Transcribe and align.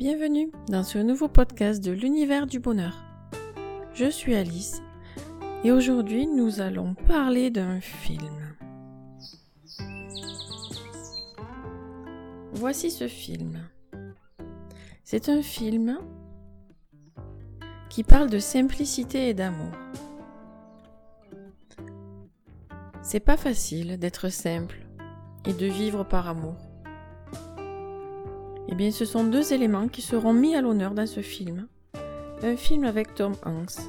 Bienvenue 0.00 0.50
dans 0.66 0.82
ce 0.82 0.96
nouveau 0.96 1.28
podcast 1.28 1.84
de 1.84 1.90
l'univers 1.90 2.46
du 2.46 2.58
bonheur. 2.58 3.04
Je 3.92 4.08
suis 4.08 4.34
Alice 4.34 4.80
et 5.62 5.72
aujourd'hui 5.72 6.26
nous 6.26 6.62
allons 6.62 6.94
parler 6.94 7.50
d'un 7.50 7.82
film. 7.82 8.56
Voici 12.54 12.90
ce 12.90 13.08
film. 13.08 13.60
C'est 15.04 15.28
un 15.28 15.42
film 15.42 15.98
qui 17.90 18.02
parle 18.02 18.30
de 18.30 18.38
simplicité 18.38 19.28
et 19.28 19.34
d'amour. 19.34 19.74
C'est 23.02 23.20
pas 23.20 23.36
facile 23.36 23.98
d'être 23.98 24.30
simple 24.30 24.78
et 25.44 25.52
de 25.52 25.66
vivre 25.66 26.04
par 26.04 26.26
amour. 26.26 26.69
Eh 28.70 28.74
bien, 28.76 28.92
ce 28.92 29.04
sont 29.04 29.24
deux 29.24 29.52
éléments 29.52 29.88
qui 29.88 30.00
seront 30.00 30.32
mis 30.32 30.54
à 30.54 30.60
l'honneur 30.60 30.92
dans 30.92 31.06
ce 31.06 31.20
film. 31.20 31.66
Un 32.42 32.56
film 32.56 32.84
avec 32.84 33.14
Tom 33.16 33.34
Hanks. 33.44 33.82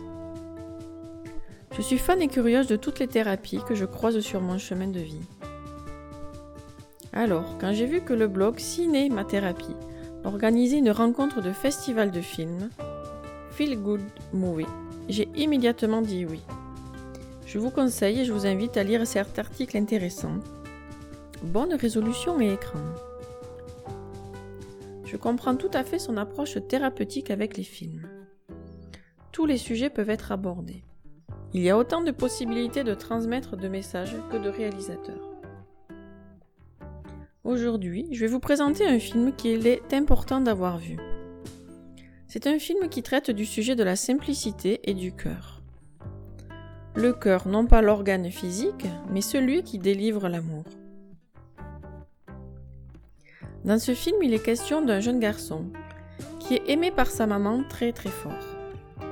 Je 1.77 1.81
suis 1.81 1.99
fan 1.99 2.21
et 2.21 2.27
curieuse 2.27 2.67
de 2.67 2.75
toutes 2.75 2.99
les 2.99 3.07
thérapies 3.07 3.61
que 3.67 3.75
je 3.75 3.85
croise 3.85 4.19
sur 4.19 4.41
mon 4.41 4.57
chemin 4.57 4.87
de 4.87 4.99
vie. 4.99 5.21
Alors, 7.13 7.57
quand 7.59 7.73
j'ai 7.73 7.85
vu 7.85 8.01
que 8.01 8.13
le 8.13 8.27
blog 8.27 8.57
Ciné 8.57 9.09
Ma 9.09 9.23
Thérapie 9.23 9.75
organisait 10.23 10.79
une 10.79 10.91
rencontre 10.91 11.41
de 11.41 11.51
festival 11.51 12.09
de 12.09 12.21
films, 12.21 12.69
Feel 13.51 13.79
Good 13.81 14.01
Movie, 14.33 14.65
j'ai 15.09 15.29
immédiatement 15.35 16.01
dit 16.01 16.25
oui. 16.25 16.41
Je 17.45 17.59
vous 17.59 17.69
conseille 17.69 18.21
et 18.21 18.25
je 18.25 18.33
vous 18.33 18.47
invite 18.47 18.77
à 18.77 18.83
lire 18.83 19.05
cet 19.05 19.37
article 19.37 19.77
intéressant. 19.77 20.39
Bonne 21.43 21.73
résolution 21.73 22.39
et 22.41 22.53
écran. 22.53 22.79
Je 25.11 25.17
comprends 25.17 25.57
tout 25.57 25.69
à 25.73 25.83
fait 25.83 25.99
son 25.99 26.15
approche 26.15 26.57
thérapeutique 26.69 27.31
avec 27.31 27.57
les 27.57 27.65
films. 27.65 28.07
Tous 29.33 29.45
les 29.45 29.57
sujets 29.57 29.89
peuvent 29.89 30.09
être 30.09 30.31
abordés. 30.31 30.85
Il 31.53 31.61
y 31.61 31.69
a 31.69 31.77
autant 31.77 31.99
de 31.99 32.11
possibilités 32.11 32.85
de 32.85 32.93
transmettre 32.93 33.57
de 33.57 33.67
messages 33.67 34.15
que 34.31 34.37
de 34.37 34.47
réalisateurs. 34.47 35.35
Aujourd'hui, 37.43 38.07
je 38.13 38.21
vais 38.21 38.31
vous 38.31 38.39
présenter 38.39 38.87
un 38.87 38.99
film 38.99 39.35
qu'il 39.35 39.67
est 39.67 39.93
important 39.93 40.39
d'avoir 40.39 40.77
vu. 40.77 40.97
C'est 42.27 42.47
un 42.47 42.57
film 42.57 42.87
qui 42.87 43.03
traite 43.03 43.31
du 43.31 43.45
sujet 43.45 43.75
de 43.75 43.83
la 43.83 43.97
simplicité 43.97 44.79
et 44.89 44.93
du 44.93 45.13
cœur. 45.13 45.61
Le 46.95 47.11
cœur, 47.11 47.49
non 47.49 47.65
pas 47.65 47.81
l'organe 47.81 48.31
physique, 48.31 48.87
mais 49.09 49.19
celui 49.19 49.63
qui 49.63 49.77
délivre 49.77 50.29
l'amour. 50.29 50.63
Dans 53.63 53.77
ce 53.77 53.93
film, 53.93 54.17
il 54.23 54.33
est 54.33 54.43
question 54.43 54.81
d'un 54.81 54.99
jeune 54.99 55.19
garçon 55.19 55.65
qui 56.39 56.55
est 56.55 56.69
aimé 56.69 56.91
par 56.91 57.07
sa 57.07 57.27
maman 57.27 57.63
très 57.69 57.91
très 57.91 58.09
fort. 58.09 58.31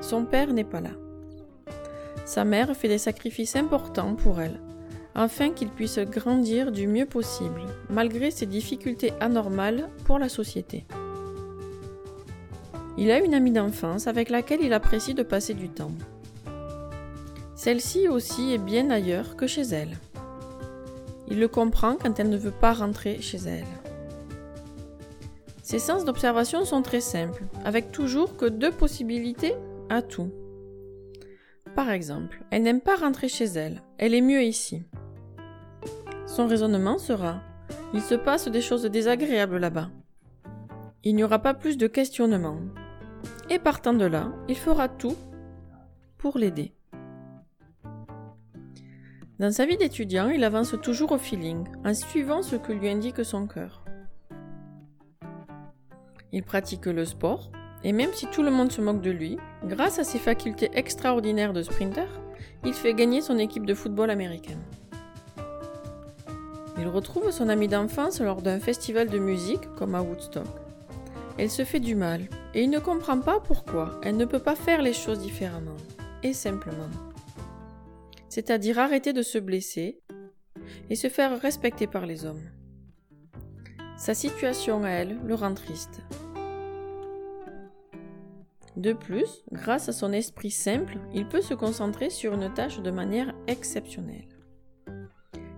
Son 0.01 0.25
père 0.25 0.53
n'est 0.53 0.63
pas 0.63 0.81
là. 0.81 0.91
Sa 2.25 2.45
mère 2.45 2.75
fait 2.75 2.87
des 2.87 2.97
sacrifices 2.97 3.55
importants 3.55 4.15
pour 4.15 4.41
elle, 4.41 4.59
afin 5.13 5.51
qu'il 5.51 5.69
puisse 5.69 5.99
grandir 5.99 6.71
du 6.71 6.87
mieux 6.87 7.05
possible, 7.05 7.61
malgré 7.89 8.31
ses 8.31 8.45
difficultés 8.45 9.13
anormales 9.19 9.89
pour 10.05 10.19
la 10.19 10.29
société. 10.29 10.85
Il 12.97 13.11
a 13.11 13.19
une 13.19 13.33
amie 13.33 13.51
d'enfance 13.51 14.07
avec 14.07 14.29
laquelle 14.29 14.61
il 14.61 14.73
apprécie 14.73 15.13
de 15.13 15.23
passer 15.23 15.53
du 15.53 15.69
temps. 15.69 15.93
Celle-ci 17.55 18.07
aussi 18.07 18.53
est 18.53 18.57
bien 18.57 18.89
ailleurs 18.89 19.35
que 19.35 19.47
chez 19.47 19.61
elle. 19.61 19.97
Il 21.29 21.39
le 21.39 21.47
comprend 21.47 21.95
quand 21.95 22.19
elle 22.19 22.29
ne 22.29 22.37
veut 22.37 22.51
pas 22.51 22.73
rentrer 22.73 23.21
chez 23.21 23.37
elle. 23.37 23.78
Ses 25.69 25.77
sens 25.77 26.03
d'observation 26.03 26.65
sont 26.65 26.81
très 26.81 26.99
simples, 26.99 27.43
avec 27.63 27.91
toujours 27.91 28.35
que 28.35 28.47
deux 28.47 28.71
possibilités 28.71 29.53
à 29.89 30.01
tout. 30.01 30.31
Par 31.75 31.91
exemple, 31.91 32.43
elle 32.49 32.63
n'aime 32.63 32.81
pas 32.81 32.95
rentrer 32.95 33.29
chez 33.29 33.45
elle, 33.45 33.83
elle 33.99 34.15
est 34.15 34.21
mieux 34.21 34.41
ici. 34.41 34.81
Son 36.25 36.47
raisonnement 36.47 36.97
sera 36.97 37.43
Il 37.93 38.01
se 38.01 38.15
passe 38.15 38.47
des 38.47 38.61
choses 38.61 38.85
désagréables 38.85 39.59
là-bas. 39.59 39.91
Il 41.03 41.15
n'y 41.15 41.23
aura 41.23 41.37
pas 41.37 41.53
plus 41.53 41.77
de 41.77 41.85
questionnement. 41.85 42.57
Et 43.51 43.59
partant 43.59 43.93
de 43.93 44.05
là, 44.05 44.31
il 44.47 44.57
fera 44.57 44.89
tout 44.89 45.15
pour 46.17 46.39
l'aider. 46.39 46.73
Dans 49.37 49.51
sa 49.51 49.67
vie 49.67 49.77
d'étudiant, 49.77 50.29
il 50.29 50.43
avance 50.43 50.73
toujours 50.81 51.11
au 51.11 51.19
feeling, 51.19 51.63
en 51.85 51.93
suivant 51.93 52.41
ce 52.41 52.55
que 52.55 52.73
lui 52.73 52.89
indique 52.89 53.23
son 53.23 53.45
cœur. 53.45 53.83
Il 56.31 56.43
pratique 56.43 56.85
le 56.85 57.05
sport, 57.05 57.51
et 57.83 57.91
même 57.91 58.13
si 58.13 58.27
tout 58.27 58.43
le 58.43 58.51
monde 58.51 58.71
se 58.71 58.81
moque 58.81 59.01
de 59.01 59.11
lui, 59.11 59.37
grâce 59.63 59.99
à 59.99 60.03
ses 60.03 60.19
facultés 60.19 60.69
extraordinaires 60.73 61.53
de 61.53 61.63
sprinter, 61.63 62.07
il 62.65 62.73
fait 62.73 62.93
gagner 62.93 63.21
son 63.21 63.37
équipe 63.37 63.65
de 63.65 63.73
football 63.73 64.09
américaine. 64.09 64.61
Il 66.77 66.87
retrouve 66.87 67.31
son 67.31 67.49
amie 67.49 67.67
d'enfance 67.67 68.21
lors 68.21 68.41
d'un 68.41 68.59
festival 68.59 69.09
de 69.09 69.19
musique 69.19 69.73
comme 69.75 69.95
à 69.95 70.01
Woodstock. 70.01 70.47
Elle 71.37 71.49
se 71.49 71.63
fait 71.63 71.79
du 71.79 71.95
mal, 71.95 72.21
et 72.53 72.63
il 72.63 72.69
ne 72.69 72.79
comprend 72.79 73.19
pas 73.19 73.39
pourquoi 73.39 73.99
elle 74.03 74.17
ne 74.17 74.25
peut 74.25 74.39
pas 74.39 74.55
faire 74.55 74.81
les 74.81 74.93
choses 74.93 75.19
différemment, 75.19 75.77
et 76.21 76.33
simplement. 76.33 76.89
C'est-à-dire 78.27 78.77
arrêter 78.77 79.13
de 79.13 79.21
se 79.21 79.37
blesser 79.37 79.99
et 80.89 80.95
se 80.95 81.09
faire 81.09 81.41
respecter 81.41 81.87
par 81.87 82.05
les 82.05 82.25
hommes. 82.25 82.43
Sa 83.97 84.13
situation 84.13 84.83
à 84.83 84.89
elle 84.89 85.17
le 85.25 85.35
rend 85.35 85.53
triste. 85.53 86.01
De 88.79 88.93
plus, 88.93 89.43
grâce 89.51 89.89
à 89.89 89.91
son 89.91 90.13
esprit 90.13 90.51
simple, 90.51 90.99
il 91.13 91.27
peut 91.27 91.41
se 91.41 91.53
concentrer 91.53 92.09
sur 92.09 92.33
une 92.33 92.53
tâche 92.53 92.79
de 92.79 92.91
manière 92.91 93.35
exceptionnelle. 93.45 94.29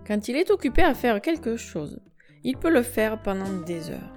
Quand 0.08 0.28
il 0.28 0.36
est 0.36 0.50
occupé 0.50 0.82
à 0.82 0.96
faire 0.96 1.22
quelque 1.22 1.56
chose, 1.56 2.00
il 2.44 2.58
peut 2.58 2.72
le 2.72 2.82
faire 2.82 3.22
pendant 3.22 3.62
des 3.64 3.92
heures. 3.92 4.16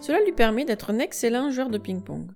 Cela 0.00 0.24
lui 0.24 0.32
permet 0.32 0.64
d'être 0.64 0.88
un 0.88 0.98
excellent 0.98 1.50
joueur 1.50 1.68
de 1.68 1.76
ping-pong. 1.76 2.30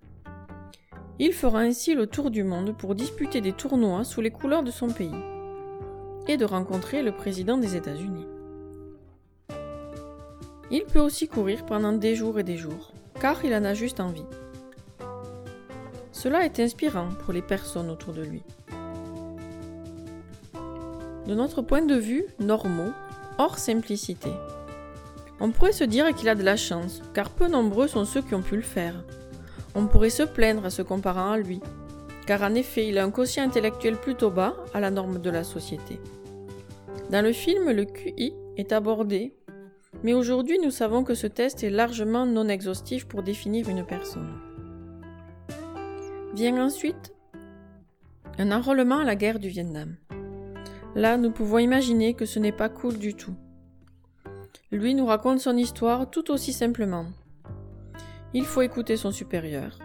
Il 1.19 1.33
fera 1.33 1.61
ainsi 1.61 1.95
le 1.95 2.07
tour 2.07 2.31
du 2.31 2.45
monde 2.45 2.77
pour 2.77 2.95
disputer 2.95 3.41
des 3.41 3.53
tournois 3.53 4.05
sous 4.05 4.21
les 4.21 4.31
couleurs 4.31 4.63
de 4.63 4.71
son 4.71 4.89
pays 4.89 5.25
et 6.29 6.37
de 6.37 6.45
rencontrer 6.45 7.03
le 7.03 7.13
président 7.13 7.57
des 7.57 7.77
États-Unis. 7.77 8.27
Il 10.71 10.85
peut 10.85 11.01
aussi 11.01 11.29
courir 11.29 11.65
pendant 11.65 11.95
des 11.95 12.15
jours 12.15 12.39
et 12.39 12.45
des 12.45 12.59
jours, 12.59 12.93
car 13.23 13.43
il 13.43 13.55
en 13.55 13.65
a 13.65 13.73
juste 13.73 14.01
envie. 14.01 14.27
Cela 16.23 16.45
est 16.45 16.61
inspirant 16.61 17.09
pour 17.25 17.33
les 17.33 17.41
personnes 17.41 17.89
autour 17.89 18.13
de 18.13 18.21
lui. 18.21 18.43
De 21.27 21.35
notre 21.35 21.63
point 21.63 21.81
de 21.81 21.95
vue, 21.95 22.27
normaux, 22.39 22.93
hors 23.39 23.59
simplicité. 23.59 24.29
On 25.41 25.51
pourrait 25.51 25.73
se 25.73 25.85
dire 25.85 26.15
qu'il 26.15 26.29
a 26.29 26.35
de 26.35 26.43
la 26.43 26.59
chance, 26.59 27.01
car 27.15 27.31
peu 27.31 27.49
nombreux 27.49 27.89
sont 27.89 28.05
ceux 28.05 28.21
qui 28.21 28.35
ont 28.35 28.43
pu 28.43 28.57
le 28.57 28.61
faire. 28.61 29.03
On 29.75 29.87
pourrait 29.87 30.11
se 30.11 30.25
plaindre 30.25 30.67
à 30.67 30.71
se 30.71 30.83
comparant 30.83 31.31
à 31.31 31.39
lui, 31.39 31.63
car 32.27 32.43
en 32.43 32.55
effet 32.55 32.87
il 32.87 32.99
a 32.99 33.05
un 33.05 33.11
quotient 33.11 33.45
intellectuel 33.45 33.97
plutôt 33.97 34.29
bas 34.29 34.57
à 34.75 34.81
la 34.81 34.91
norme 34.91 35.23
de 35.23 35.31
la 35.31 35.43
société. 35.43 35.99
Dans 37.09 37.25
le 37.25 37.33
film, 37.33 37.71
le 37.71 37.87
QI 37.87 38.35
est 38.59 38.73
abordé 38.73 39.33
mais 40.03 40.15
aujourd'hui, 40.15 40.59
nous 40.59 40.71
savons 40.71 41.05
que 41.05 41.15
ce 41.15 41.27
test 41.27 41.63
est 41.63 41.71
largement 41.71 42.25
non 42.25 42.49
exhaustif 42.49 43.07
pour 43.07 43.23
définir 43.23 43.69
une 43.69 43.85
personne. 43.85 44.50
Vient 46.35 46.65
ensuite 46.65 47.15
un 48.39 48.53
enrôlement 48.53 48.99
à 48.99 49.05
la 49.05 49.17
guerre 49.17 49.39
du 49.39 49.49
Vietnam. 49.49 49.97
Là, 50.95 51.17
nous 51.17 51.31
pouvons 51.31 51.59
imaginer 51.59 52.15
que 52.15 52.25
ce 52.25 52.39
n'est 52.39 52.53
pas 52.53 52.69
cool 52.69 52.99
du 52.99 53.15
tout. 53.15 53.35
Lui 54.73 54.95
nous 54.95 55.07
raconte 55.07 55.41
son 55.41 55.57
histoire 55.57 56.11
tout 56.11 56.31
aussi 56.31 56.53
simplement. 56.53 57.07
Il 58.35 58.45
faut 58.45 58.63
écouter 58.63 58.97
son 58.97 59.11
supérieur. 59.11 59.79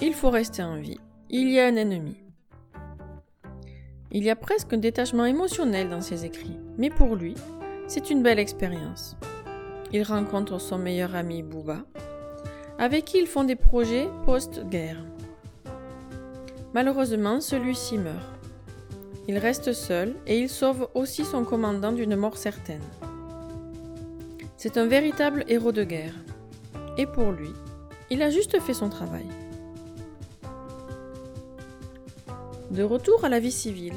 Il 0.00 0.14
faut 0.14 0.30
rester 0.30 0.62
en 0.62 0.76
vie. 0.76 0.98
Il 1.30 1.48
y 1.50 1.60
a 1.60 1.66
un 1.66 1.76
ennemi. 1.76 2.16
Il 4.10 4.24
y 4.24 4.30
a 4.30 4.36
presque 4.36 4.72
un 4.72 4.78
détachement 4.78 5.24
émotionnel 5.24 5.88
dans 5.88 6.00
ses 6.00 6.24
écrits, 6.24 6.58
mais 6.76 6.90
pour 6.90 7.16
lui, 7.16 7.34
c'est 7.86 8.10
une 8.10 8.22
belle 8.22 8.38
expérience 8.38 9.16
il 9.92 10.02
rencontre 10.02 10.58
son 10.58 10.78
meilleur 10.78 11.14
ami 11.14 11.42
Bouba, 11.42 11.84
avec 12.78 13.04
qui 13.04 13.18
ils 13.18 13.26
font 13.26 13.44
des 13.44 13.56
projets 13.56 14.08
post-guerre. 14.24 15.04
Malheureusement, 16.74 17.40
celui-ci 17.40 17.98
meurt. 17.98 18.38
Il 19.28 19.38
reste 19.38 19.72
seul 19.72 20.14
et 20.26 20.38
il 20.38 20.48
sauve 20.48 20.88
aussi 20.94 21.24
son 21.24 21.44
commandant 21.44 21.92
d'une 21.92 22.16
mort 22.16 22.36
certaine. 22.36 22.82
C'est 24.56 24.76
un 24.76 24.86
véritable 24.86 25.44
héros 25.48 25.72
de 25.72 25.84
guerre. 25.84 26.14
Et 26.98 27.06
pour 27.06 27.32
lui, 27.32 27.50
il 28.10 28.22
a 28.22 28.30
juste 28.30 28.58
fait 28.60 28.74
son 28.74 28.88
travail. 28.88 29.26
De 32.70 32.82
retour 32.82 33.24
à 33.24 33.28
la 33.28 33.38
vie 33.38 33.52
civile, 33.52 33.94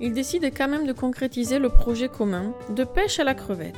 il 0.00 0.12
décide 0.12 0.44
quand 0.56 0.68
même 0.68 0.86
de 0.86 0.92
concrétiser 0.92 1.58
le 1.58 1.68
projet 1.68 2.08
commun 2.08 2.52
de 2.70 2.84
pêche 2.84 3.20
à 3.20 3.24
la 3.24 3.34
crevette. 3.34 3.74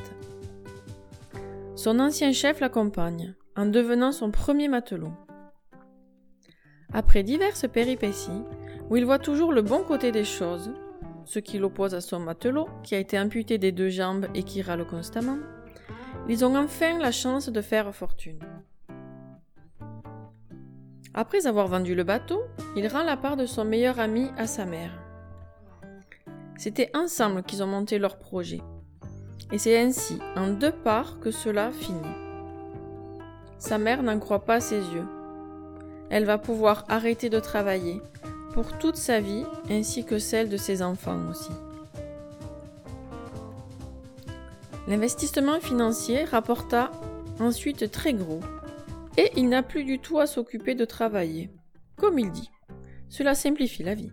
Son 1.77 1.99
ancien 1.99 2.33
chef 2.33 2.61
l'accompagne, 2.61 3.35
en 3.57 3.67
devenant 3.67 4.13
son 4.13 4.31
premier 4.31 4.69
matelot. 4.69 5.13
Après 6.93 7.23
diverses 7.23 7.69
péripéties, 7.69 8.43
où 8.89 8.97
il 8.97 9.05
voit 9.05 9.19
toujours 9.19 9.53
le 9.53 9.63
bon 9.63 9.85
côté 9.85 10.11
des 10.11 10.25
choses, 10.25 10.73
ce 11.25 11.39
qui 11.39 11.59
l'oppose 11.59 11.95
à 11.95 12.01
son 12.01 12.19
matelot, 12.19 12.69
qui 12.83 12.95
a 12.95 12.99
été 12.99 13.19
amputé 13.19 13.59
des 13.59 13.71
deux 13.71 13.91
jambes 13.91 14.27
et 14.35 14.43
qui 14.43 14.63
râle 14.63 14.85
constamment, 14.85 15.39
ils 16.29 16.45
ont 16.45 16.57
enfin 16.57 16.99
la 16.99 17.13
chance 17.13 17.49
de 17.49 17.61
faire 17.61 17.95
fortune. 17.95 18.41
Après 21.15 21.47
avoir 21.47 21.69
vendu 21.69 21.95
le 21.95 22.05
bateau, 22.05 22.43
il 22.77 22.87
rend 22.89 23.03
la 23.03 23.17
part 23.17 23.37
de 23.37 23.47
son 23.47 23.65
meilleur 23.65 23.99
ami 24.01 24.29
à 24.37 24.47
sa 24.47 24.65
mère. 24.65 24.93
C'était 26.57 26.91
ensemble 26.95 27.43
qu'ils 27.43 27.63
ont 27.63 27.67
monté 27.67 27.99
leur 27.99 28.19
projet. 28.19 28.61
Et 29.53 29.59
c'est 29.59 29.81
ainsi, 29.81 30.19
en 30.37 30.49
deux 30.49 30.73
parts, 30.73 31.19
que 31.19 31.31
cela 31.31 31.73
finit. 31.73 31.99
Sa 33.59 33.79
mère 33.79 34.03
n'en 34.03 34.19
croit 34.19 34.45
pas 34.45 34.61
ses 34.61 34.81
yeux. 34.95 35.07
Elle 36.11 36.25
va 36.25 36.39
pouvoir 36.39 36.85
arrêter 36.89 37.31
de 37.31 37.41
travailler 37.41 38.03
pour 38.53 38.79
toute 38.79 38.97
sa 38.97 39.21
vie 39.21 39.45
ainsi 39.71 40.05
que 40.05 40.19
celle 40.19 40.49
de 40.49 40.57
ses 40.57 40.83
enfants 40.83 41.21
aussi. 41.31 41.51
L'investissement 44.89 45.61
financier 45.61 46.25
rapporta 46.25 46.91
ensuite 47.39 47.91
très 47.91 48.13
gros 48.13 48.41
et 49.17 49.31
il 49.37 49.49
n'a 49.49 49.63
plus 49.63 49.85
du 49.85 49.99
tout 50.01 50.19
à 50.19 50.27
s'occuper 50.27 50.75
de 50.75 50.85
travailler. 50.85 51.51
Comme 51.97 52.19
il 52.19 52.31
dit, 52.31 52.51
cela 53.09 53.35
simplifie 53.35 53.85
la 53.85 53.95
vie. 53.95 54.13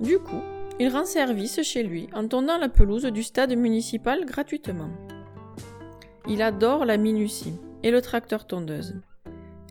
Du 0.00 0.18
coup, 0.18 0.40
il 0.80 0.88
rend 0.88 1.04
service 1.04 1.62
chez 1.62 1.82
lui 1.82 2.08
en 2.14 2.26
tondant 2.26 2.58
la 2.58 2.68
pelouse 2.68 3.04
du 3.04 3.22
stade 3.22 3.54
municipal 3.54 4.24
gratuitement. 4.24 4.90
Il 6.26 6.40
adore 6.40 6.84
la 6.84 6.96
minutie 6.96 7.54
et 7.82 7.90
le 7.90 8.00
tracteur 8.00 8.46
tondeuse. 8.46 8.94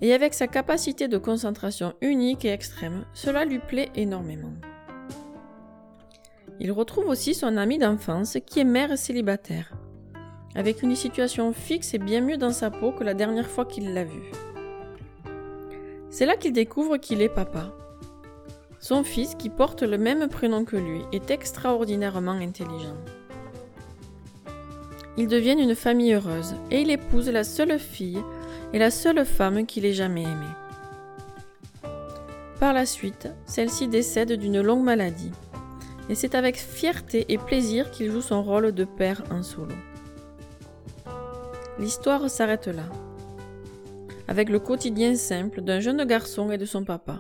Et 0.02 0.14
avec 0.14 0.34
sa 0.34 0.48
capacité 0.48 1.08
de 1.08 1.18
concentration 1.18 1.94
unique 2.02 2.44
et 2.44 2.52
extrême, 2.52 3.06
cela 3.14 3.46
lui 3.46 3.60
plaît 3.60 3.92
énormément. 3.96 4.54
Il 6.60 6.72
retrouve 6.72 7.08
aussi 7.08 7.34
son 7.34 7.56
ami 7.58 7.78
d'enfance 7.78 8.38
qui 8.46 8.60
est 8.60 8.66
mère 8.66 8.98
célibataire, 8.98 9.74
avec 10.56 10.82
une 10.82 10.96
situation 10.96 11.54
fixe 11.54 11.94
et 11.94 12.00
bien 12.00 12.22
mieux 12.22 12.38
dans 12.38 12.52
sa 12.52 12.72
peau 12.72 12.92
que 12.92 13.04
la 13.04 13.14
dernière 13.14 13.50
fois 13.50 13.66
qu'il 13.66 13.94
l'a 13.94 14.04
vue. 14.04 14.32
C'est 16.10 16.26
là 16.26 16.36
qu'il 16.36 16.54
découvre 16.54 16.98
qu'il 16.98 17.22
est 17.22 17.30
papa. 17.30 17.72
Son 18.80 19.04
fils, 19.04 19.36
qui 19.36 19.50
porte 19.50 19.84
le 19.84 19.98
même 20.00 20.28
prénom 20.28 20.66
que 20.66 20.76
lui, 20.76 21.02
est 21.12 21.30
extraordinairement 21.30 22.32
intelligent. 22.32 22.98
Ils 25.18 25.28
deviennent 25.28 25.60
une 25.60 25.76
famille 25.76 26.14
heureuse 26.14 26.56
et 26.72 26.82
il 26.82 26.90
épouse 26.90 27.30
la 27.30 27.44
seule 27.44 27.78
fille 27.78 28.22
et 28.74 28.80
la 28.80 28.92
seule 28.92 29.26
femme 29.26 29.66
qu'il 29.66 29.86
ait 29.86 29.94
jamais 29.94 30.24
aimée. 30.24 30.56
Par 32.60 32.74
la 32.74 32.86
suite, 32.86 33.30
celle-ci 33.46 33.88
décède 33.88 34.34
d'une 34.34 34.62
longue 34.62 34.84
maladie, 34.84 35.32
et 36.10 36.16
c'est 36.16 36.36
avec 36.36 36.58
fierté 36.58 37.26
et 37.30 37.38
plaisir 37.38 37.90
qu'il 37.92 38.12
joue 38.12 38.22
son 38.22 38.44
rôle 38.44 38.72
de 38.72 38.86
père 38.86 39.24
en 39.32 39.44
solo. 39.44 39.76
L'histoire 41.80 42.30
s'arrête 42.30 42.68
là, 42.68 42.84
avec 44.28 44.50
le 44.50 44.60
quotidien 44.60 45.16
simple 45.16 45.62
d'un 45.62 45.80
jeune 45.80 46.06
garçon 46.06 46.52
et 46.52 46.58
de 46.58 46.66
son 46.66 46.84
papa. 46.84 47.20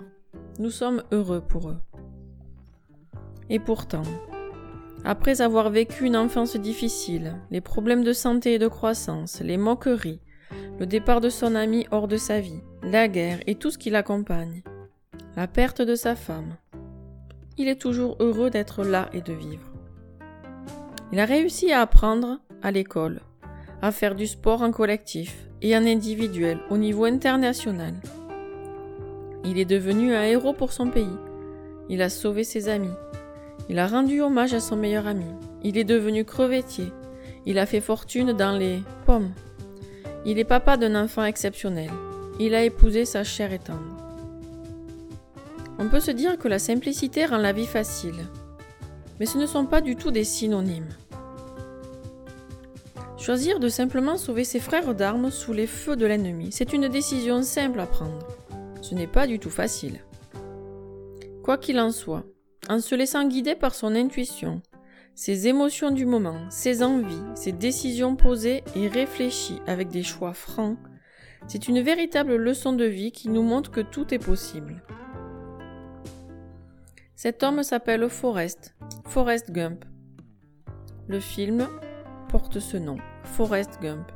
Nous 0.59 0.69
sommes 0.69 1.03
heureux 1.11 1.41
pour 1.41 1.69
eux. 1.69 1.79
Et 3.49 3.59
pourtant, 3.59 4.03
après 5.03 5.41
avoir 5.41 5.71
vécu 5.71 6.05
une 6.05 6.15
enfance 6.15 6.55
difficile, 6.55 7.35
les 7.49 7.61
problèmes 7.61 8.03
de 8.03 8.13
santé 8.13 8.53
et 8.53 8.59
de 8.59 8.67
croissance, 8.67 9.41
les 9.41 9.57
moqueries, 9.57 10.21
le 10.79 10.85
départ 10.85 11.21
de 11.21 11.29
son 11.29 11.55
ami 11.55 11.85
hors 11.91 12.07
de 12.07 12.17
sa 12.17 12.39
vie, 12.39 12.61
la 12.83 13.07
guerre 13.07 13.39
et 13.47 13.55
tout 13.55 13.71
ce 13.71 13.77
qui 13.77 13.89
l'accompagne, 13.89 14.63
la 15.35 15.47
perte 15.47 15.81
de 15.81 15.95
sa 15.95 16.15
femme, 16.15 16.55
il 17.57 17.67
est 17.67 17.79
toujours 17.79 18.15
heureux 18.19 18.49
d'être 18.49 18.83
là 18.83 19.09
et 19.13 19.21
de 19.21 19.33
vivre. 19.33 19.71
Il 21.11 21.19
a 21.19 21.25
réussi 21.25 21.71
à 21.71 21.81
apprendre 21.81 22.39
à 22.61 22.71
l'école, 22.71 23.21
à 23.81 23.91
faire 23.91 24.15
du 24.15 24.27
sport 24.27 24.61
en 24.61 24.71
collectif 24.71 25.47
et 25.61 25.75
en 25.75 25.85
individuel 25.85 26.59
au 26.69 26.77
niveau 26.77 27.05
international. 27.05 27.93
Il 29.43 29.59
est 29.59 29.65
devenu 29.65 30.15
un 30.15 30.23
héros 30.23 30.53
pour 30.53 30.71
son 30.71 30.89
pays. 30.89 31.17
Il 31.89 32.01
a 32.01 32.09
sauvé 32.09 32.43
ses 32.43 32.69
amis. 32.69 32.93
Il 33.69 33.79
a 33.79 33.87
rendu 33.87 34.21
hommage 34.21 34.53
à 34.53 34.59
son 34.59 34.75
meilleur 34.75 35.07
ami. 35.07 35.25
Il 35.63 35.77
est 35.77 35.83
devenu 35.83 36.25
crevettier. 36.25 36.91
Il 37.45 37.59
a 37.59 37.65
fait 37.65 37.81
fortune 37.81 38.33
dans 38.33 38.57
les 38.57 38.81
pommes. 39.05 39.31
Il 40.25 40.37
est 40.37 40.43
papa 40.43 40.77
d'un 40.77 40.95
enfant 40.95 41.23
exceptionnel. 41.23 41.89
Il 42.39 42.53
a 42.53 42.63
épousé 42.63 43.05
sa 43.05 43.23
chère 43.23 43.53
et 43.53 43.59
tendre. 43.59 43.97
On 45.79 45.89
peut 45.89 45.99
se 45.99 46.11
dire 46.11 46.37
que 46.37 46.47
la 46.47 46.59
simplicité 46.59 47.25
rend 47.25 47.37
la 47.37 47.53
vie 47.53 47.65
facile. 47.65 48.27
Mais 49.19 49.25
ce 49.25 49.39
ne 49.39 49.47
sont 49.47 49.65
pas 49.65 49.81
du 49.81 49.95
tout 49.95 50.11
des 50.11 50.23
synonymes. 50.23 50.89
Choisir 53.17 53.59
de 53.59 53.69
simplement 53.69 54.17
sauver 54.17 54.43
ses 54.43 54.59
frères 54.59 54.93
d'armes 54.93 55.31
sous 55.31 55.53
les 55.53 55.67
feux 55.67 55.95
de 55.95 56.05
l'ennemi, 56.05 56.49
c'est 56.51 56.73
une 56.73 56.87
décision 56.87 57.43
simple 57.43 57.79
à 57.79 57.85
prendre. 57.85 58.27
Ce 58.81 58.95
n'est 58.95 59.07
pas 59.07 59.27
du 59.27 59.39
tout 59.39 59.49
facile. 59.49 60.03
Quoi 61.43 61.57
qu'il 61.57 61.79
en 61.79 61.91
soit, 61.91 62.23
en 62.69 62.79
se 62.79 62.93
laissant 62.93 63.27
guider 63.27 63.55
par 63.55 63.73
son 63.73 63.95
intuition, 63.95 64.61
ses 65.21 65.47
émotions 65.47 65.91
du 65.91 66.07
moment, 66.07 66.49
ses 66.49 66.81
envies, 66.81 67.21
ses 67.35 67.51
décisions 67.51 68.15
posées 68.15 68.63
et 68.75 68.87
réfléchies 68.87 69.61
avec 69.67 69.89
des 69.89 70.01
choix 70.01 70.33
francs, 70.33 70.79
c'est 71.45 71.67
une 71.67 71.79
véritable 71.79 72.37
leçon 72.37 72.73
de 72.73 72.85
vie 72.85 73.11
qui 73.11 73.29
nous 73.29 73.43
montre 73.43 73.69
que 73.69 73.81
tout 73.81 74.15
est 74.15 74.25
possible. 74.25 74.83
Cet 77.13 77.43
homme 77.43 77.61
s'appelle 77.61 78.09
Forrest, 78.09 78.73
Forrest 79.05 79.51
Gump. 79.51 79.85
Le 81.07 81.19
film 81.19 81.69
porte 82.27 82.59
ce 82.59 82.77
nom. 82.77 82.97
Forrest 83.23 83.79
Gump. 83.79 84.11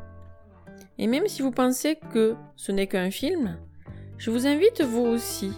Et 0.97 1.05
même 1.05 1.27
si 1.27 1.43
vous 1.43 1.51
pensez 1.51 1.99
que 2.15 2.33
ce 2.55 2.71
n'est 2.71 2.87
qu'un 2.87 3.11
film, 3.11 3.59
je 4.17 4.31
vous 4.31 4.47
invite 4.47 4.81
vous 4.81 5.05
aussi 5.05 5.51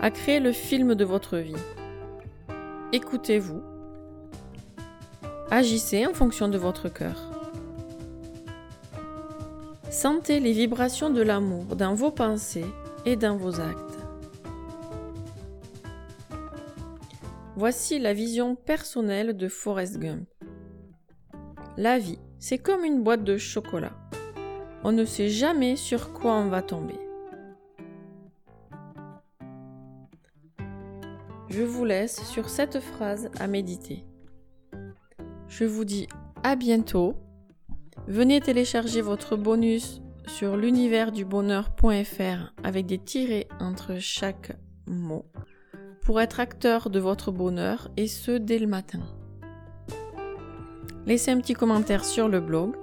à 0.00 0.10
créer 0.10 0.40
le 0.40 0.50
film 0.50 0.96
de 0.96 1.04
votre 1.04 1.36
vie. 1.36 1.54
Écoutez-vous. 2.92 3.69
Agissez 5.52 6.06
en 6.06 6.14
fonction 6.14 6.46
de 6.46 6.56
votre 6.56 6.88
cœur. 6.88 7.28
Sentez 9.90 10.38
les 10.38 10.52
vibrations 10.52 11.10
de 11.10 11.22
l'amour 11.22 11.74
dans 11.74 11.94
vos 11.94 12.12
pensées 12.12 12.66
et 13.04 13.16
dans 13.16 13.36
vos 13.36 13.58
actes. 13.58 13.98
Voici 17.56 17.98
la 17.98 18.14
vision 18.14 18.54
personnelle 18.54 19.36
de 19.36 19.48
Forrest 19.48 19.98
Gump. 19.98 20.28
La 21.76 21.98
vie, 21.98 22.20
c'est 22.38 22.58
comme 22.58 22.84
une 22.84 23.02
boîte 23.02 23.24
de 23.24 23.36
chocolat. 23.36 23.96
On 24.84 24.92
ne 24.92 25.04
sait 25.04 25.28
jamais 25.28 25.74
sur 25.74 26.12
quoi 26.12 26.34
on 26.34 26.48
va 26.48 26.62
tomber. 26.62 26.94
Je 31.48 31.62
vous 31.64 31.84
laisse 31.84 32.24
sur 32.26 32.48
cette 32.48 32.78
phrase 32.78 33.30
à 33.40 33.48
méditer. 33.48 34.06
Je 35.60 35.66
vous 35.66 35.84
dis 35.84 36.08
à 36.42 36.56
bientôt. 36.56 37.16
Venez 38.08 38.40
télécharger 38.40 39.02
votre 39.02 39.36
bonus 39.36 40.00
sur 40.26 40.56
l'univers-du-bonheur.fr 40.56 42.54
avec 42.64 42.86
des 42.86 42.96
tirets 42.96 43.46
entre 43.60 43.98
chaque 43.98 44.56
mot 44.86 45.26
pour 46.00 46.18
être 46.22 46.40
acteur 46.40 46.88
de 46.88 46.98
votre 46.98 47.30
bonheur 47.30 47.90
et 47.98 48.06
ce 48.06 48.32
dès 48.32 48.58
le 48.58 48.68
matin 48.68 49.00
laissez 51.04 51.30
un 51.30 51.40
petit 51.40 51.52
commentaire 51.52 52.06
sur 52.06 52.28
le 52.28 52.40
blog, 52.40 52.74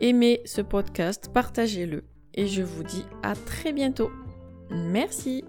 aimez 0.00 0.42
ce 0.44 0.60
podcast, 0.60 1.30
partagez-le 1.32 2.04
et 2.34 2.46
je 2.46 2.60
vous 2.60 2.82
dis 2.82 3.06
à 3.22 3.34
très 3.34 3.72
bientôt. 3.72 4.10
Merci. 4.70 5.44